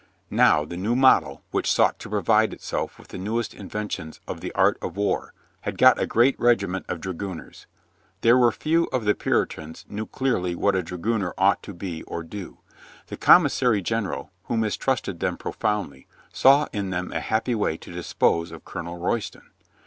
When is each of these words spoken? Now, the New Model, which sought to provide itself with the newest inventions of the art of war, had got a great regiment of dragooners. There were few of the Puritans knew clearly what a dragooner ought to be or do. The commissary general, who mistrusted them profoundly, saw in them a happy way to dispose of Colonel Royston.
Now, 0.31 0.65
the 0.65 0.77
New 0.77 0.95
Model, 0.95 1.43
which 1.51 1.71
sought 1.71 1.99
to 1.99 2.09
provide 2.09 2.53
itself 2.53 2.97
with 2.97 3.09
the 3.09 3.19
newest 3.19 3.53
inventions 3.53 4.19
of 4.27 4.41
the 4.41 4.51
art 4.53 4.79
of 4.81 4.97
war, 4.97 5.31
had 5.59 5.77
got 5.77 6.01
a 6.01 6.07
great 6.07 6.35
regiment 6.39 6.87
of 6.89 6.99
dragooners. 7.01 7.67
There 8.21 8.35
were 8.35 8.51
few 8.51 8.85
of 8.85 9.05
the 9.05 9.13
Puritans 9.13 9.85
knew 9.87 10.07
clearly 10.07 10.55
what 10.55 10.75
a 10.75 10.81
dragooner 10.81 11.33
ought 11.37 11.61
to 11.61 11.73
be 11.75 12.01
or 12.05 12.23
do. 12.23 12.57
The 13.09 13.15
commissary 13.17 13.83
general, 13.83 14.31
who 14.45 14.57
mistrusted 14.57 15.19
them 15.19 15.37
profoundly, 15.37 16.07
saw 16.33 16.67
in 16.73 16.89
them 16.89 17.11
a 17.11 17.19
happy 17.19 17.53
way 17.53 17.77
to 17.77 17.91
dispose 17.93 18.51
of 18.51 18.65
Colonel 18.65 18.97
Royston. 18.97 19.51